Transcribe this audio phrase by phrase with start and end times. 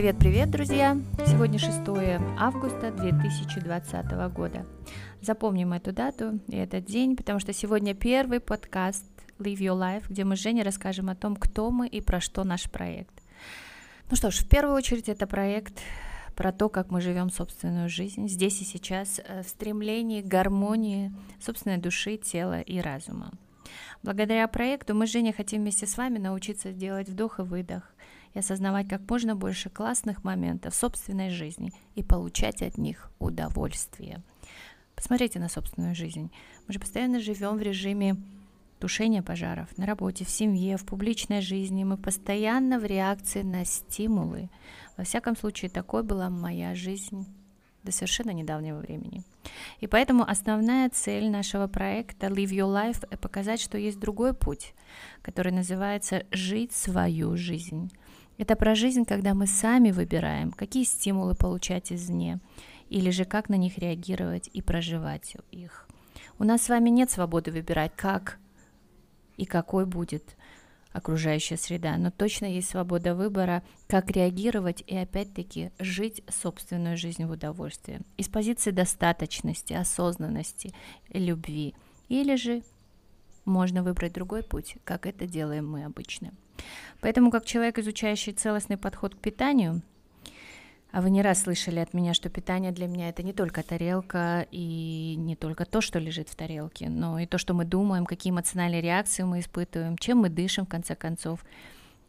[0.00, 0.98] Привет-привет, друзья!
[1.26, 1.80] Сегодня 6
[2.38, 4.64] августа 2020 года.
[5.20, 9.04] Запомним эту дату и этот день, потому что сегодня первый подкаст
[9.38, 12.44] Live Your Life, где мы с Женей расскажем о том, кто мы и про что
[12.44, 13.12] наш проект.
[14.10, 15.78] Ну что ж, в первую очередь это проект
[16.34, 21.12] про то, как мы живем собственную жизнь здесь и сейчас э, в стремлении к гармонии
[21.42, 23.32] собственной души, тела и разума.
[24.02, 27.82] Благодаря проекту мы с Женей хотим вместе с вами научиться делать вдох и выдох
[28.34, 34.22] и осознавать как можно больше классных моментов в собственной жизни и получать от них удовольствие.
[34.94, 36.30] Посмотрите на собственную жизнь.
[36.66, 38.16] Мы же постоянно живем в режиме
[38.78, 41.84] тушения пожаров на работе, в семье, в публичной жизни.
[41.84, 44.50] Мы постоянно в реакции на стимулы.
[44.96, 47.26] Во всяком случае, такой была моя жизнь
[47.82, 49.22] до совершенно недавнего времени.
[49.80, 54.74] И поэтому основная цель нашего проекта Live Your Life– показать, что есть другой путь,
[55.22, 57.90] который называется «жить свою жизнь».
[58.40, 62.40] Это про жизнь, когда мы сами выбираем, какие стимулы получать извне,
[62.88, 65.86] или же как на них реагировать и проживать их.
[66.38, 68.38] У нас с вами нет свободы выбирать, как
[69.36, 70.38] и какой будет
[70.94, 77.32] окружающая среда, но точно есть свобода выбора, как реагировать и опять-таки жить собственную жизнь в
[77.32, 78.00] удовольствии.
[78.16, 80.72] Из позиции достаточности, осознанности,
[81.12, 81.74] любви.
[82.08, 82.62] Или же
[83.44, 86.32] можно выбрать другой путь, как это делаем мы обычно.
[87.00, 89.82] Поэтому, как человек, изучающий целостный подход к питанию,
[90.92, 94.46] а вы не раз слышали от меня, что питание для меня это не только тарелка
[94.50, 98.32] и не только то, что лежит в тарелке, но и то, что мы думаем, какие
[98.32, 101.44] эмоциональные реакции мы испытываем, чем мы дышим в конце концов.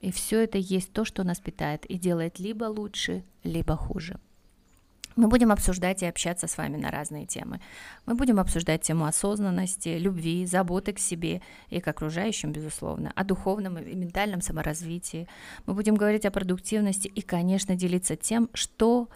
[0.00, 4.18] И все это есть то, что нас питает и делает либо лучше, либо хуже.
[5.16, 7.60] Мы будем обсуждать и общаться с вами на разные темы.
[8.04, 11.40] Мы будем обсуждать тему осознанности, любви, заботы к себе
[11.70, 15.28] и к окружающим, безусловно, о духовном и ментальном саморазвитии.
[15.66, 19.08] Мы будем говорить о продуктивности и, конечно, делиться тем, что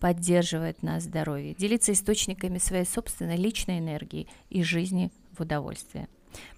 [0.00, 6.08] поддерживает нас здоровье, делиться источниками своей собственной личной энергии и жизни в удовольствие.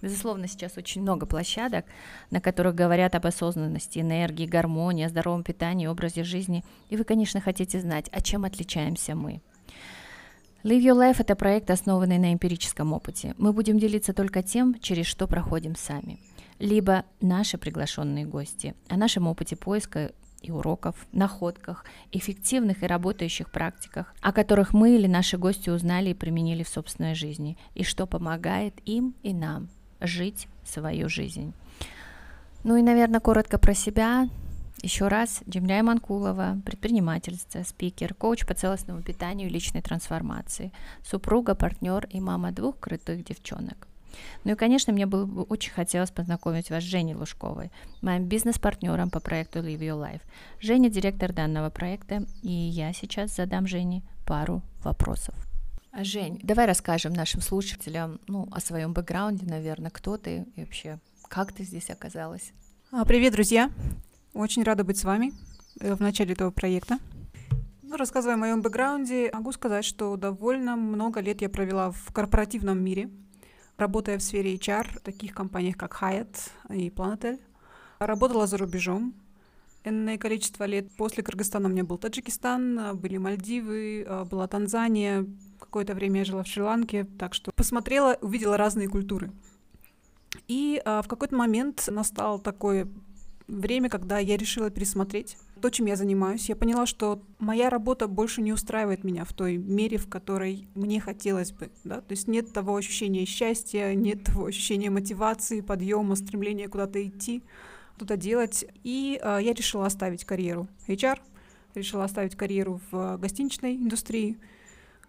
[0.01, 1.85] Безусловно, сейчас очень много площадок,
[2.29, 6.63] на которых говорят об осознанности, энергии, гармонии, о здоровом питании, образе жизни.
[6.89, 9.41] И вы, конечно, хотите знать, а чем отличаемся мы.
[10.63, 13.33] Live Your Life– это проект, основанный на эмпирическом опыте.
[13.39, 16.19] Мы будем делиться только тем, через что проходим сами.
[16.59, 24.13] Либо наши приглашенные гости о нашем опыте поиска и уроков, находках, эффективных и работающих практиках,
[24.21, 28.75] о которых мы или наши гости узнали и применили в собственной жизни, и что помогает
[28.85, 29.69] им и нам
[29.99, 31.53] жить свою жизнь.
[32.63, 34.29] Ну и, наверное, коротко про себя.
[34.81, 40.71] Еще раз, Джемля Манкулова, предпринимательство, спикер, коуч по целостному питанию и личной трансформации,
[41.03, 43.90] супруга, партнер и мама двух крутых девчонок.
[44.43, 49.09] Ну и, конечно, мне было бы очень хотелось познакомить вас с Женей Лужковой, моим бизнес-партнером
[49.09, 50.21] по проекту Live Your Life.
[50.59, 55.35] Женя– директор данного проекта, и я сейчас задам Жене пару вопросов.
[55.93, 61.51] Жень, давай расскажем нашим слушателям ну, о своем бэкграунде, наверное, кто ты и вообще как
[61.51, 62.53] ты здесь оказалась.
[62.91, 63.71] А, привет, друзья!
[64.33, 65.33] Очень рада быть с вами
[65.79, 66.99] э, в начале этого проекта.
[67.83, 72.81] Ну, рассказывая о моем бэкграунде, могу сказать, что довольно много лет я провела в корпоративном
[72.81, 73.09] мире–
[73.81, 76.37] работая в сфере HR, в таких компаниях, как Hyatt
[76.69, 77.39] и Planetel.
[77.99, 79.13] Работала за рубежом.
[79.83, 85.25] Энное количество лет после Кыргызстана у меня был Таджикистан, были Мальдивы, была Танзания.
[85.59, 89.31] Какое-то время я жила в Шри-Ланке, так что посмотрела, увидела разные культуры.
[90.47, 92.87] И а, в какой-то момент настало такое
[93.47, 96.49] время, когда я решила пересмотреть то, чем я занимаюсь.
[96.49, 100.99] Я поняла, что моя работа больше не устраивает меня в той мере, в которой мне
[100.99, 101.71] хотелось бы.
[101.83, 102.01] Да?
[102.01, 107.43] То есть нет того ощущения счастья, нет того ощущения мотивации, подъема, стремления куда-то идти,
[107.95, 108.65] что-то делать.
[108.83, 111.19] И э, я решила оставить карьеру HR,
[111.75, 114.39] решила оставить карьеру в гостиничной индустрии,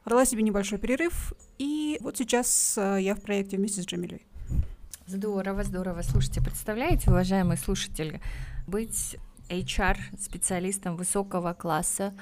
[0.05, 4.27] дала себе небольшой перерыв, и вот сейчас э, я в проекте вместе с Джамилей.
[5.07, 6.03] Здорово, здорово.
[6.03, 8.21] Слушайте, представляете, уважаемые слушатели,
[8.67, 9.17] быть
[9.53, 12.15] HR-специалистом высокого класса,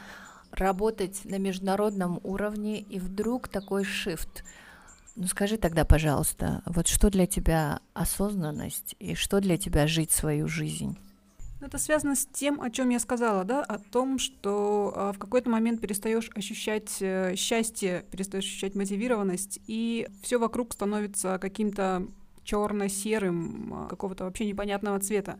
[0.52, 4.42] работать на международном уровне, и вдруг такой shift.
[5.16, 10.48] Ну скажи тогда, пожалуйста, вот что для тебя осознанность и что для тебя жить свою
[10.48, 10.96] жизнь?
[11.60, 15.18] Ну, это связано с тем, о чем я сказала, да, о том, что э, в
[15.18, 22.06] какой-то момент перестаешь ощущать э, счастье, перестаешь ощущать мотивированность, и все вокруг становится каким-то
[22.44, 25.38] черно-серым, э, какого-то вообще непонятного цвета.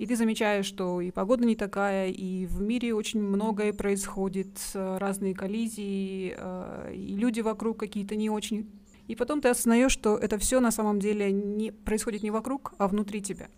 [0.00, 4.96] И ты замечаешь, что и погода не такая, и в мире очень многое происходит, э,
[4.96, 8.70] разные коллизии, э, и люди вокруг какие-то не очень.
[9.08, 12.88] И потом ты осознаешь, что это все на самом деле не происходит не вокруг, а
[12.88, 13.50] внутри тебя.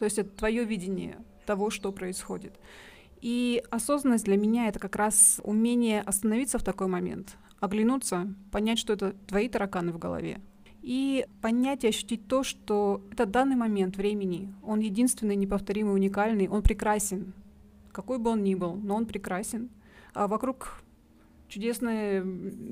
[0.00, 1.16] То есть это твое видение
[1.46, 2.58] того, что происходит.
[3.20, 8.94] И осознанность для меня это как раз умение остановиться в такой момент, оглянуться, понять, что
[8.94, 10.40] это твои тараканы в голове,
[10.86, 16.62] и понять и ощутить то, что это данный момент времени, он единственный, неповторимый, уникальный, он
[16.62, 17.32] прекрасен,
[17.90, 19.68] какой бы он ни был, но он прекрасен.
[20.14, 20.80] А вокруг
[21.48, 22.22] чудесные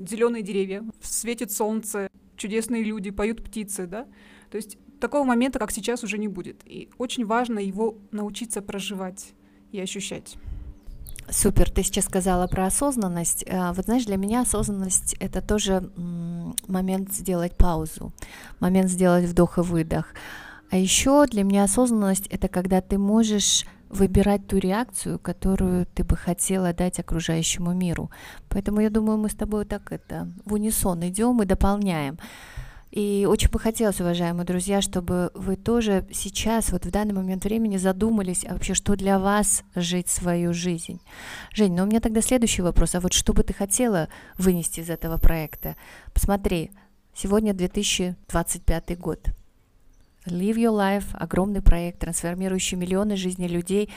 [0.07, 4.07] зеленые деревья, светит солнце, чудесные люди, поют птицы, да.
[4.49, 6.61] То есть такого момента, как сейчас, уже не будет.
[6.63, 9.33] И очень важно его научиться проживать
[9.73, 10.37] и ощущать.
[11.29, 13.43] Супер, ты сейчас сказала про осознанность.
[13.47, 15.89] Э, вот знаешь, для меня осознанность это тоже
[16.67, 18.13] момент сделать паузу,
[18.59, 20.13] момент сделать вдох и выдох.
[20.71, 26.15] А еще для меня осознанность это когда ты можешь выбирать ту реакцию, которую ты бы
[26.15, 28.11] хотела дать окружающему миру.
[28.49, 32.17] Поэтому я думаю, мы с тобой так это в унисон идем и дополняем.
[32.95, 37.75] И очень бы хотелось, уважаемые друзья, чтобы вы тоже сейчас, вот в данный момент времени
[37.75, 41.01] задумались, вообще, что для вас жить свою жизнь.
[41.53, 42.95] Жень, ну у меня тогда следующий вопрос.
[42.95, 44.07] А вот что бы ты хотела
[44.37, 45.75] вынести из этого проекта?
[46.13, 46.71] Посмотри,
[47.13, 49.27] сегодня 2025 год.
[50.25, 53.89] Live Your Life, огромный проект, трансформирующий миллионы жизней людей.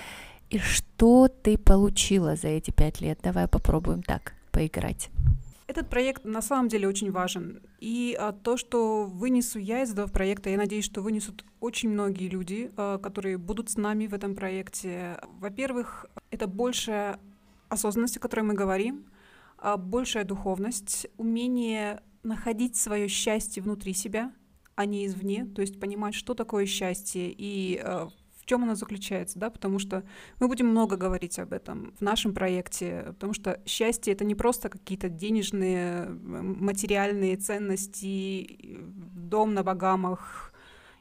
[0.51, 3.21] И что ты получила за эти пять лет?
[3.23, 5.09] Давай попробуем так поиграть.
[5.79, 7.63] Этот проект на самом деле очень важен.
[7.79, 12.29] И а, то, что вынесу я из этого проекта, я надеюсь, что вынесут очень многие
[12.29, 15.21] люди, а, которые будут с нами в этом проекте.
[15.39, 17.21] Во-первых, это большая
[17.69, 19.07] осознанность, о которой мы говорим,
[19.57, 24.33] а, большая духовность, умение находить свое счастье внутри себя,
[24.75, 28.09] а не извне, то есть понимать, что такое счастье и э,
[28.49, 30.05] чем оно заключается, да, потому что
[30.41, 34.71] мы будем много говорить об этом в нашем проекте, потому что счастье это не просто
[34.71, 38.79] какие-то денежные, материальные ценности,
[39.15, 40.55] дом на Багамах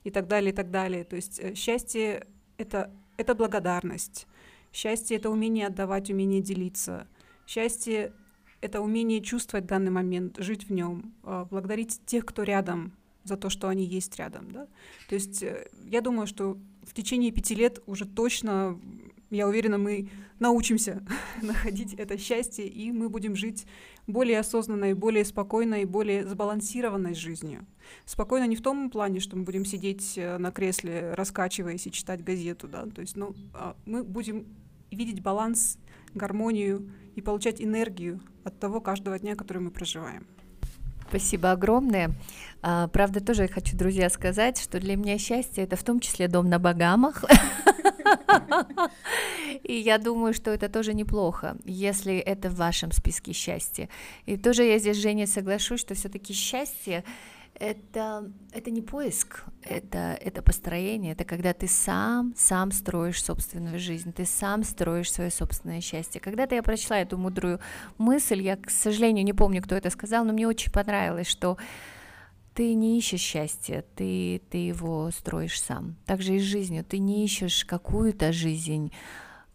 [0.04, 1.06] и так далее, и так далее.
[1.06, 2.28] То есть э, счастье
[2.58, 4.28] это, это благодарность,
[4.74, 7.08] счастье это умение отдавать, умение делиться,
[7.48, 8.12] счастье
[8.60, 12.92] это умение чувствовать данный момент, жить в нем, э, благодарить тех, кто рядом,
[13.24, 14.52] за то, что они есть рядом.
[14.52, 14.68] Да?
[15.08, 18.80] То есть э, я думаю, что в течение пяти лет уже точно,
[19.30, 21.06] я уверена, мы научимся
[21.42, 23.66] находить это счастье, и мы будем жить
[24.08, 27.66] более осознанной, более спокойной, более сбалансированной жизнью.
[28.06, 32.24] Спокойно не в том плане, что мы будем сидеть э, на кресле, раскачиваясь и читать
[32.24, 34.46] газету, да, то есть, ну, а мы будем
[34.92, 35.78] видеть баланс,
[36.14, 40.26] гармонию и получать энергию от того каждого дня, который мы проживаем.
[41.10, 42.12] Спасибо огромное.
[42.62, 46.28] А, правда, тоже я хочу, друзья, сказать, что для меня счастье это в том числе
[46.28, 47.24] дом на Багамах.
[49.64, 53.90] И я думаю, что это тоже неплохо, если это в вашем списке счастья.
[54.26, 57.04] И тоже я здесь, Женя, соглашусь, что все-таки счастье
[57.60, 64.14] это, это не поиск, это, это построение, это когда ты сам, сам строишь собственную жизнь,
[64.14, 66.22] ты сам строишь свое собственное счастье.
[66.22, 67.60] Когда-то я прочла эту мудрую
[67.98, 71.58] мысль, я, к сожалению, не помню, кто это сказал, но мне очень понравилось, что
[72.54, 75.96] ты не ищешь счастья, ты, ты его строишь сам.
[76.06, 76.84] Также и с жизнью.
[76.84, 78.92] Ты не ищешь какую-то жизнь,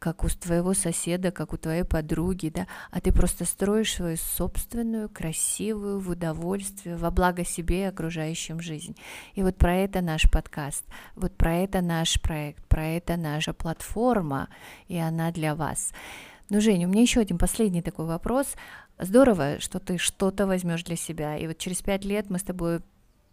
[0.03, 5.09] как у твоего соседа, как у твоей подруги, да, а ты просто строишь свою собственную,
[5.09, 8.97] красивую, в удовольствие, во благо себе и окружающим жизнь.
[9.35, 10.85] И вот про это наш подкаст,
[11.15, 14.49] вот про это наш проект, про это наша платформа,
[14.89, 15.93] и она для вас.
[16.51, 18.57] Ну, Женя, у меня еще один последний такой вопрос.
[18.99, 21.37] Здорово, что ты что-то возьмешь для себя.
[21.37, 22.81] И вот через пять лет мы с тобой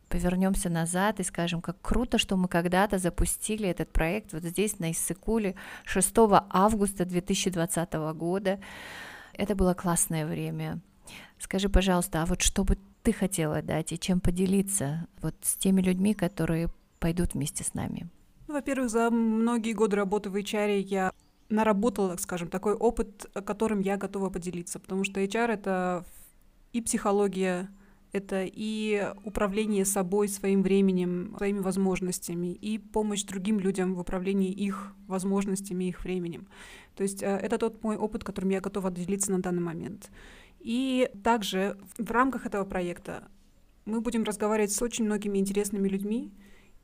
[0.10, 4.92] повернемся назад и скажем, как круто, что мы когда-то запустили этот проект вот здесь, на
[4.92, 6.14] Иссыкуле, 6
[6.50, 8.60] августа 2020 года.
[9.34, 10.80] Это было классное время.
[11.40, 15.82] Скажи, пожалуйста, а вот что бы ты хотела дать и чем поделиться вот с теми
[15.82, 16.68] людьми, которые
[17.00, 18.10] пойдут вместе с нами?
[18.48, 21.14] Ну, во-первых, за многие годы работы в HR я
[21.50, 26.04] наработала, скажем, такой опыт, которым я готова поделиться, потому что HR— это
[26.74, 27.70] и психология,
[28.12, 34.94] это и управление собой, своим временем, своими возможностями, и помощь другим людям в управлении их
[35.08, 36.48] возможностями, их временем.
[36.96, 40.10] То есть э, это тот мой опыт, которым я готова делиться на данный момент.
[40.60, 43.28] И также в рамках этого проекта
[43.86, 46.32] мы будем разговаривать с очень многими интересными людьми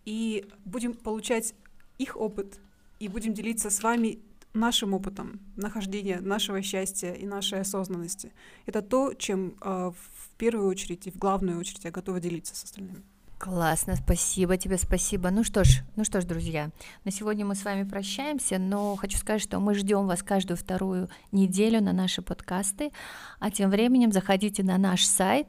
[0.05, 1.55] и будем получать
[1.97, 2.59] их опыт
[2.99, 4.19] и будем делиться с вами
[4.55, 8.31] нашим опытом нахождения нашего счастья и нашей осознанности.
[8.65, 12.63] Это то, чем э, в первую очередь и в главную очередь я готова делиться с
[12.63, 13.03] остальными.
[13.37, 15.29] Классно, спасибо тебе, спасибо.
[15.29, 16.71] Ну что ж, ну что ж, друзья,
[17.03, 21.09] на сегодня мы с вами прощаемся, но хочу сказать, что мы ждем вас каждую вторую
[21.33, 22.91] неделю на наши подкасты,
[23.39, 25.47] а тем временем заходите на наш сайт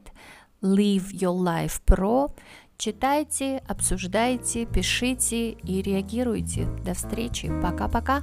[0.61, 2.35] Live Your Life Pro,
[2.77, 6.65] читайте, обсуждайте, пишите и реагируйте.
[6.83, 8.21] До встречи, пока-пока.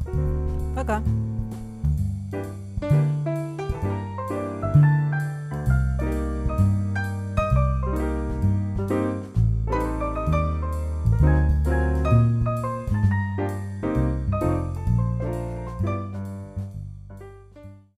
[0.75, 1.24] Пока.